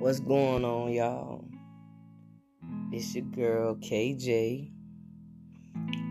[0.00, 1.44] What's going on, y'all?
[2.90, 4.72] It's your girl KJ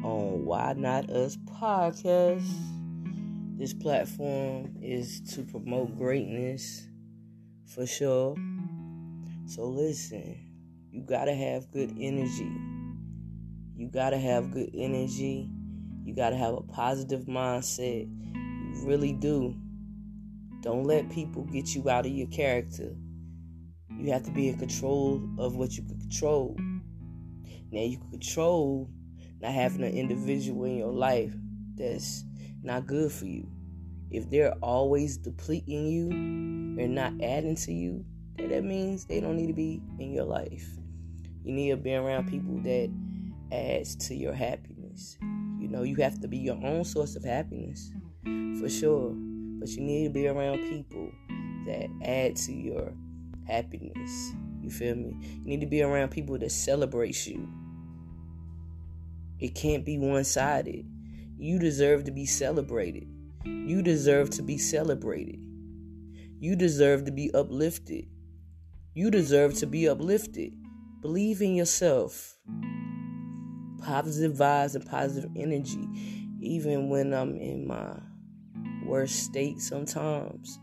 [0.03, 2.47] on Why Not Us podcast.
[3.57, 6.87] This platform is to promote greatness
[7.65, 8.35] for sure.
[9.47, 10.37] So, listen,
[10.91, 12.51] you gotta have good energy.
[13.75, 15.49] You gotta have good energy.
[16.05, 18.07] You gotta have a positive mindset.
[18.07, 19.55] You really do.
[20.61, 22.93] Don't let people get you out of your character.
[23.99, 26.55] You have to be in control of what you can control.
[27.69, 28.89] Now you can control
[29.41, 31.33] not having an individual in your life
[31.75, 32.23] that's
[32.63, 33.45] not good for you.
[34.09, 38.05] If they're always depleting you and not adding to you,
[38.37, 40.65] then that means they don't need to be in your life.
[41.43, 42.89] You need to be around people that
[43.51, 45.17] adds to your happiness.
[45.59, 47.91] You know, you have to be your own source of happiness
[48.59, 49.13] for sure.
[49.59, 51.11] But you need to be around people
[51.65, 52.93] that add to your
[53.49, 54.33] happiness.
[54.61, 55.15] You feel me?
[55.21, 57.47] You need to be around people that celebrate you.
[59.39, 60.85] It can't be one sided.
[61.37, 63.07] You deserve to be celebrated.
[63.45, 65.39] You deserve to be celebrated.
[66.39, 68.07] You deserve to be uplifted.
[68.93, 70.53] You deserve to be uplifted.
[71.01, 72.37] Believe in yourself.
[73.81, 75.87] Positive vibes and positive energy.
[76.41, 77.97] Even when I'm in my
[78.85, 80.59] worst state sometimes,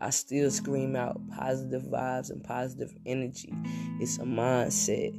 [0.00, 3.52] I still scream out positive vibes and positive energy.
[4.00, 5.18] It's a mindset.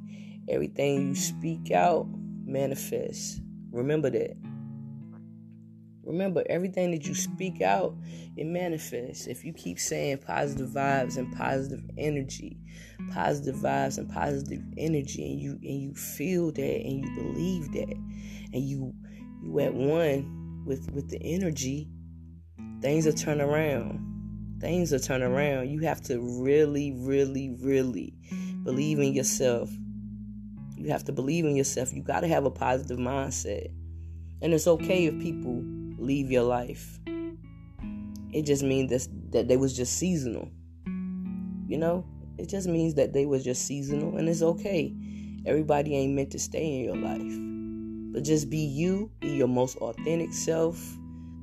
[0.49, 2.07] Everything you speak out
[2.45, 3.39] manifests.
[3.71, 4.35] Remember that.
[6.03, 7.95] Remember, everything that you speak out,
[8.35, 9.27] it manifests.
[9.27, 12.57] If you keep saying positive vibes and positive energy,
[13.11, 17.95] positive vibes and positive energy, and you and you feel that and you believe that,
[18.53, 18.93] and you
[19.43, 21.87] you at one with with the energy,
[22.81, 24.10] things will turn around.
[24.61, 25.33] Things will turn mm-hmm.
[25.33, 25.69] around.
[25.69, 28.13] You have to really, really, really
[28.63, 29.71] believe in yourself.
[30.77, 31.91] You have to believe in yourself.
[31.91, 33.71] You got to have a positive mindset.
[34.41, 35.63] And it's okay if people
[35.97, 36.99] leave your life.
[38.31, 40.47] It just means that, that they was just seasonal.
[41.67, 42.05] You know?
[42.37, 44.95] It just means that they was just seasonal and it's okay.
[45.45, 48.13] Everybody ain't meant to stay in your life.
[48.13, 50.77] But just be you, be your most authentic self.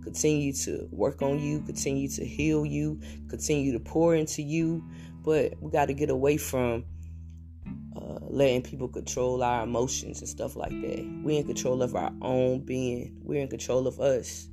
[0.09, 2.99] Continue to work on you, continue to heal you,
[3.29, 4.83] continue to pour into you.
[5.23, 6.87] But we got to get away from
[7.95, 11.21] uh, letting people control our emotions and stuff like that.
[11.23, 14.49] We're in control of our own being, we're in control of us.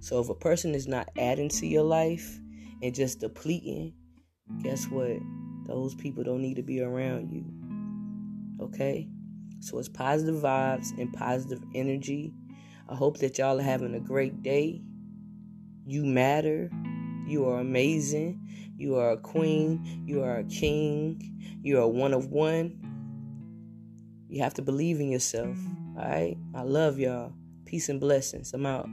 [0.00, 2.38] So if a person is not adding to your life
[2.82, 3.94] and just depleting,
[4.62, 5.16] guess what?
[5.66, 8.66] Those people don't need to be around you.
[8.66, 9.08] Okay?
[9.60, 12.34] So it's positive vibes and positive energy.
[12.88, 14.82] I hope that y'all are having a great day.
[15.86, 16.70] You matter.
[17.26, 18.40] You are amazing.
[18.76, 20.04] You are a queen.
[20.06, 21.58] You are a king.
[21.62, 22.80] You are one of one.
[24.28, 25.56] You have to believe in yourself.
[25.96, 26.36] All right?
[26.54, 27.32] I love y'all.
[27.64, 28.52] Peace and blessings.
[28.52, 28.88] I'm out.